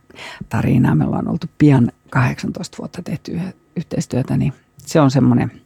[0.49, 0.95] tarinaa.
[0.95, 3.39] Me ollaan oltu pian 18 vuotta tehty
[3.75, 5.51] yhteistyötä, niin se on semmoinen–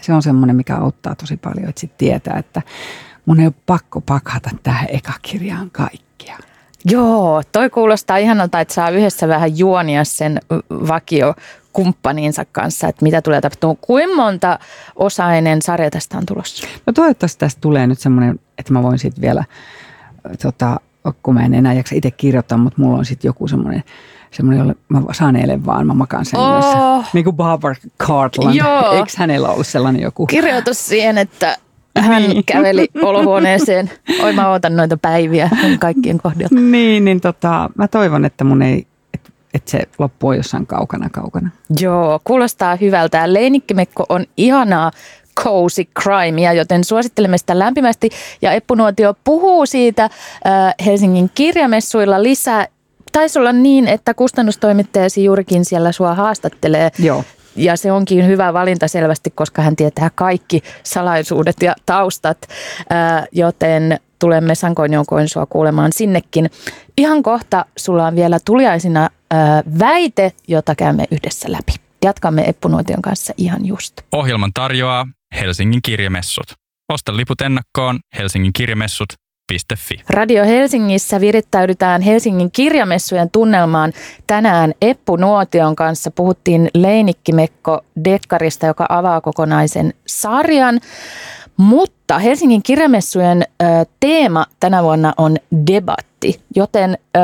[0.00, 2.62] se on semmoinen, mikä auttaa tosi paljon, että sitten tietää, että
[3.26, 6.38] mun ei ole pakko pakata tähän ekakirjaan kaikkia.
[6.84, 11.34] Joo, toi kuulostaa ihanalta, että saa yhdessä vähän juonia sen vakio
[11.74, 13.76] kumppaninsa kanssa, että mitä tulee tapahtumaan.
[13.80, 14.58] Kuinka monta
[14.96, 16.66] osainen sarja tästä on tulossa?
[16.86, 19.44] No toivottavasti tästä tulee nyt semmoinen, että mä voin sitten vielä,
[20.42, 20.80] tota,
[21.22, 23.84] kun mä en enää jaksa itse kirjoittaa, mutta mulla on sitten joku semmoinen
[24.30, 26.50] semmoinen, jolle mä sanelen vaan, mä makaan sen oh.
[26.50, 27.06] myös.
[27.12, 28.54] Niin kuin Barbara Cartland.
[28.54, 28.92] Joo.
[28.92, 30.26] Eikö hänellä ollut sellainen joku?
[30.26, 31.56] Kirjoitus siihen, että
[31.98, 32.44] hän niin.
[32.44, 33.90] käveli olohuoneeseen.
[34.22, 36.60] Oi mä ootan noita päiviä kaikkien kohdilla.
[36.60, 38.86] Niin, niin tota, mä toivon, että mun ei
[39.54, 41.50] että et se loppu on jossain kaukana kaukana.
[41.80, 43.32] Joo, kuulostaa hyvältä.
[43.32, 44.90] Leinikkimekko on ihanaa
[45.40, 48.10] cozy crimea, joten suosittelemme sitä lämpimästi.
[48.42, 50.10] Ja Eppu Nuotio puhuu siitä äh,
[50.86, 52.66] Helsingin kirjamessuilla lisää
[53.12, 56.90] taisi olla niin, että kustannustoimittajasi juurikin siellä sua haastattelee.
[56.98, 57.24] Joo.
[57.56, 62.38] Ja se onkin hyvä valinta selvästi, koska hän tietää kaikki salaisuudet ja taustat,
[63.32, 66.50] joten tulemme sankoin joukoin sua kuulemaan sinnekin.
[66.98, 69.10] Ihan kohta sulla on vielä tuliaisina
[69.78, 71.72] väite, jota käymme yhdessä läpi.
[72.04, 74.00] Jatkamme Eppunuotion kanssa ihan just.
[74.12, 75.06] Ohjelman tarjoaa
[75.40, 76.46] Helsingin kirjamessut.
[76.92, 79.08] Osta liput ennakkoon Helsingin kirjamessut
[79.76, 80.00] Fi.
[80.10, 83.92] Radio Helsingissä virittäydytään Helsingin kirjamessujen tunnelmaan.
[84.26, 90.80] Tänään Eppu Nuotion kanssa puhuttiin Leinikkimekko Dekkarista, joka avaa kokonaisen sarjan.
[91.56, 93.64] Mutta Helsingin kirjamessujen ö,
[94.00, 97.20] teema tänä vuonna on debatti, joten ö,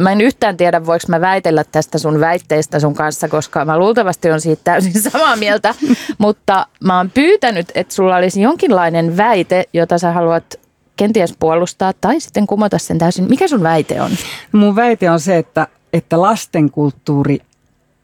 [0.00, 4.30] mä en yhtään tiedä, voiko mä väitellä tästä sun väitteistä sun kanssa, koska mä luultavasti
[4.30, 5.74] on siitä täysin samaa mieltä.
[6.18, 10.60] Mutta mä oon pyytänyt, että sulla olisi jonkinlainen väite, jota sä haluat
[10.96, 13.28] kenties puolustaa tai sitten kumota sen täysin.
[13.28, 14.10] Mikä sun väite on?
[14.52, 17.38] Mun väite on se, että, että lastenkulttuuri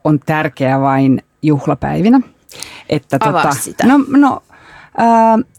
[0.03, 2.21] on tärkeä vain juhlapäivinä.
[2.89, 3.87] Että Avaa tota, sitä.
[3.87, 4.43] No, no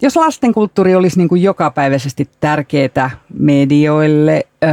[0.03, 4.71] Jos lastenkulttuuri olisi niin kuin jokapäiväisesti tärkeää medioille, äh,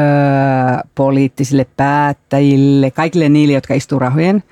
[0.95, 4.43] poliittisille päättäjille, kaikille niille, jotka istuu rahojen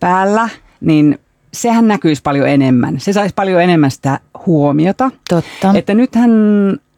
[0.00, 0.48] päällä,
[0.80, 1.18] niin
[1.52, 3.00] sehän näkyisi paljon enemmän.
[3.00, 5.10] Se saisi paljon enemmän sitä huomiota.
[5.28, 5.72] Totta.
[5.74, 6.30] Että nythän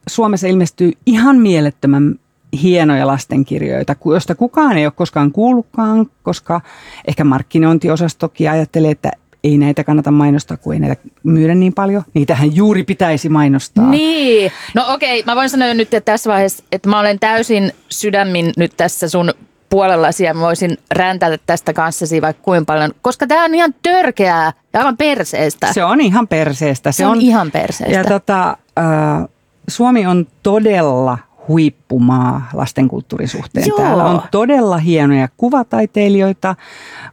[0.08, 2.14] Suomessa ilmestyy ihan mielettömän
[2.62, 6.60] hienoja lastenkirjoja, josta kukaan ei ole koskaan kuullutkaan, koska
[7.08, 9.10] ehkä markkinointiosastokin ajattelee, että
[9.44, 12.02] ei näitä kannata mainostaa, kun ei näitä myydä niin paljon.
[12.14, 13.90] Niitähän juuri pitäisi mainostaa.
[13.90, 14.52] Niin.
[14.74, 18.72] No okei, mä voin sanoa nyt että tässä vaiheessa, että mä olen täysin sydämin nyt
[18.76, 19.34] tässä sun
[19.70, 24.52] puolellasi ja mä voisin räntätä tästä kanssasi vaikka kuinka paljon, koska tämä on ihan törkeää
[24.72, 25.72] ja aivan perseestä.
[25.72, 26.92] Se on ihan perseestä.
[26.92, 27.96] Se, se on, on ihan perseestä.
[27.96, 29.28] Ja tota, äh,
[29.68, 33.68] Suomi on todella huippumaa lastenkulttuurin suhteen.
[33.68, 33.78] Joo.
[33.78, 36.56] Täällä on todella hienoja kuvataiteilijoita,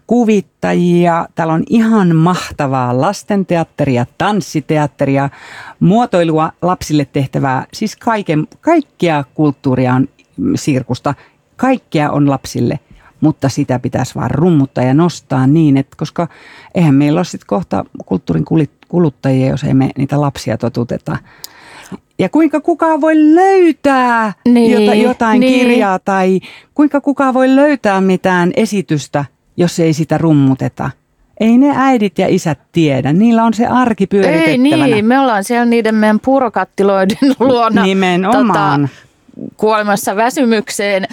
[0.07, 1.27] kuvittajia.
[1.35, 5.29] Täällä on ihan mahtavaa lastenteatteria, tanssiteatteria,
[5.79, 7.65] muotoilua lapsille tehtävää.
[7.73, 10.07] Siis kaiken, kaikkea kulttuuria on
[10.55, 11.13] sirkusta.
[11.55, 12.79] Kaikkea on lapsille
[13.21, 16.27] mutta sitä pitäisi vaan rummuttaa ja nostaa niin, että koska
[16.75, 18.45] eihän meillä ole sitten kohta kulttuurin
[18.87, 21.17] kuluttajia, jos ei me niitä lapsia totuteta
[22.19, 25.59] ja kuinka kukaan voi löytää niin, jotain niin.
[25.59, 26.39] kirjaa tai
[26.73, 29.25] kuinka kukaan voi löytää mitään esitystä,
[29.57, 30.89] jos ei sitä rummuteta.
[31.39, 33.13] Ei ne äidit ja isät tiedä.
[33.13, 34.85] Niillä on se arki pyöritettävänä.
[34.85, 37.83] Ei niin, me ollaan siellä niiden meidän purokattiloiden luona.
[37.83, 38.81] Nimenomaan.
[38.81, 39.05] Tota,
[39.57, 41.07] kuolemassa väsymykseen.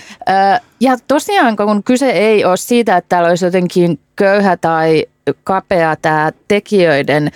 [0.81, 5.07] Ja tosiaan, kun kyse ei ole siitä, että täällä olisi jotenkin köyhä tai
[5.45, 7.31] kapea tämä tekijöiden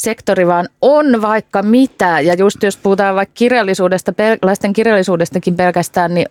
[0.00, 2.20] sektori, vaan on vaikka mitä.
[2.20, 6.26] Ja just jos puhutaan vaikka kirjallisuudesta, lasten kirjallisuudestakin pelkästään, niin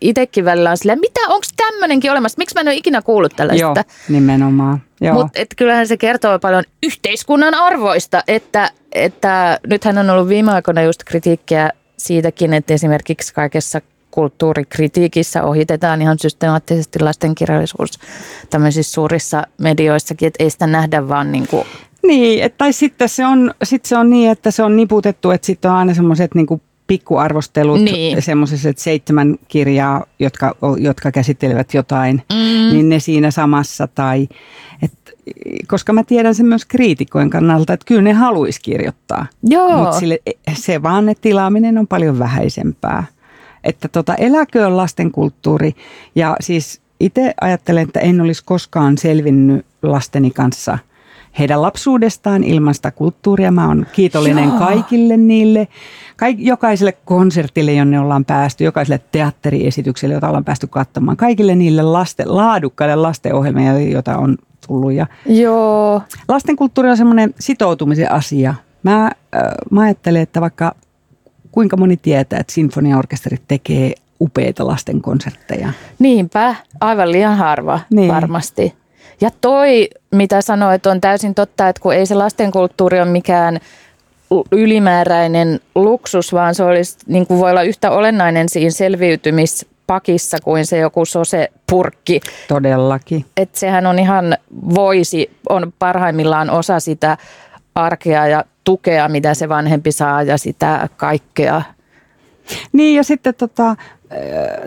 [0.00, 2.38] itsekin välillä on silleen, mitä, onko tämmöinenkin olemassa?
[2.38, 3.64] Miksi mä en ole ikinä kuullut tällaista?
[3.64, 3.74] Joo,
[4.08, 4.82] nimenomaan.
[5.12, 11.04] Mutta kyllähän se kertoo paljon yhteiskunnan arvoista, että, että nythän on ollut viime aikoina just
[11.04, 17.90] kritiikkiä siitäkin, että esimerkiksi kaikessa kulttuurikritiikissä ohitetaan ihan systemaattisesti lastenkirjallisuus
[18.50, 21.48] tämmöisissä suurissa medioissakin, että ei sitä nähdä vaan niin
[22.02, 25.46] niin, et, tai sitten se, on, sit se on niin, että se on niputettu, että
[25.46, 26.46] sitten on aina semmoiset niin
[26.86, 28.22] pikkuarvostelut, Niin.
[28.22, 32.72] semmoiset seitsemän kirjaa, jotka, jotka käsittelevät jotain, Mm.
[32.76, 33.88] niin ne siinä samassa.
[33.94, 34.28] Tai,
[34.82, 34.92] et,
[35.68, 39.26] koska mä tiedän sen myös kriitikojen kannalta, että kyllä ne haluaisi kirjoittaa.
[39.78, 39.98] Mutta
[40.54, 43.04] se vaan, että tilaaminen on paljon vähäisempää.
[43.64, 45.72] Että tota, eläköön lastenkulttuuri
[46.14, 50.78] ja siis itse ajattelen, että en olisi koskaan selvinnyt lasteni kanssa
[51.38, 53.50] heidän lapsuudestaan ilman sitä kulttuuria.
[53.52, 54.58] Mä oon kiitollinen Joo.
[54.58, 55.68] kaikille niille,
[56.16, 62.36] kaik, jokaiselle konsertille, jonne ollaan päästy, jokaiselle teatteriesitykselle, jota ollaan päästy katsomaan, kaikille niille lasten,
[62.36, 64.92] laadukkaille lastenohjelmille, joita on tullut.
[64.92, 66.02] Ja Joo.
[66.28, 68.54] lastenkulttuuri on semmoinen sitoutumisen asia.
[68.82, 69.10] Mä, äh,
[69.70, 70.74] mä ajattelen, että vaikka
[71.52, 75.72] kuinka moni tietää, että sinfoniaorkesterit tekee upeita lastenkonsertteja.
[75.98, 77.96] Niinpä, aivan liian harva Niin.
[77.96, 78.14] niin.
[78.14, 78.74] varmasti.
[79.20, 83.60] Ja toi, mitä sanoit, on täysin totta, että kun ei se lastenkulttuuri ole mikään
[84.52, 90.78] ylimääräinen luksus, vaan se olisi, niin kuin voi olla yhtä olennainen siinä selviytymispakissa kuin se
[90.78, 92.20] joku sose-purkki.
[92.48, 93.24] Todellakin.
[93.36, 94.36] Että sehän on ihan
[94.74, 97.16] voisi, on parhaimmillaan osa sitä
[97.74, 101.62] arkea ja tukea, mitä se vanhempi saa ja sitä kaikkea.
[102.72, 103.76] Niin ja sitten tota,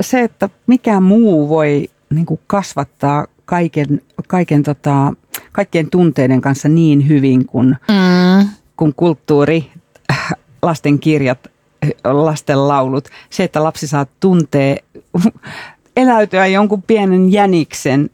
[0.02, 5.14] se, että mikä muu voi niin kuin kasvattaa kaiken, kaiken tota,
[5.52, 8.50] kaikkien tunteiden kanssa niin hyvin kuin, Mm.
[8.78, 9.72] kuin kulttuuri,
[10.12, 11.40] äh, lasten kirjat,
[11.84, 13.10] äh, lasten laulut.
[13.30, 14.76] Se, että lapsi saa tuntea,
[15.98, 18.10] eläytyä jonkun pienen jäniksen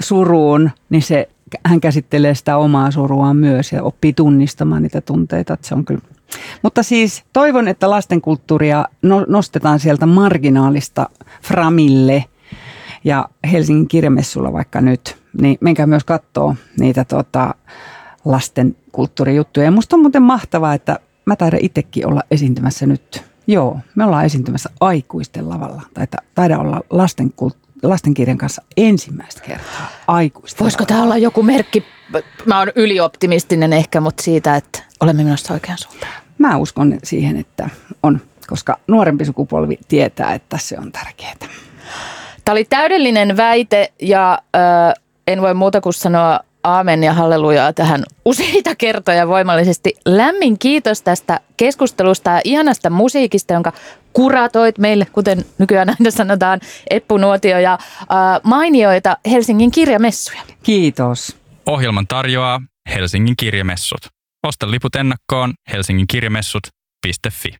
[0.00, 1.28] suruun, niin se,
[1.64, 5.54] hän käsittelee sitä omaa suruaan myös ja oppii tunnistamaan niitä tunteita.
[5.54, 6.02] Että se on kyllä.
[6.62, 11.08] Mutta siis toivon, että lastenkulttuuria no- nostetaan sieltä marginaalista
[11.42, 12.24] framille
[13.04, 17.54] ja Helsingin kirjamessulla vaikka nyt, niin menkää myös kattoo niitä tota,
[18.24, 19.64] lasten kulttuurijuttuja.
[19.64, 23.24] Ja musta on muuten mahtavaa, että mä taidan itsekin olla esiintymässä nyt.
[23.46, 25.82] Joo, me ollaan esiintymässä aikuisten lavalla.
[25.94, 27.32] Taita, taida olla lasten,
[27.82, 31.84] lastenkirjan kanssa ensimmäistä kertaa aikuisten Voisiko tämä olla joku merkki,
[32.46, 36.12] mä oon ylioptimistinen ehkä, mutta siitä, että olemme menossa oikeaan suuntaan.
[36.38, 37.70] Mä uskon siihen, että
[38.02, 41.34] on, koska nuorempi sukupolvi tietää, että se on tärkeää.
[42.44, 44.58] Tämä oli täydellinen väite ja ö,
[45.26, 49.94] en voi muuta kuin sanoa aamen ja hallelujaa tähän useita kertoja voimallisesti.
[50.06, 53.72] Lämmin kiitos tästä keskustelusta ja ihanasta musiikista, jonka
[54.12, 58.06] kuratoit meille, kuten nykyään aina sanotaan, Eppu Nuotio ja ö,
[58.42, 60.42] mainioita Helsingin kirjamessuja.
[60.62, 61.36] Kiitos.
[61.66, 62.60] Ohjelman tarjoaa
[62.94, 64.00] Helsingin kirjamessut.
[64.46, 67.54] Osta liput ennakkoon helsinginkirjamessut.fi.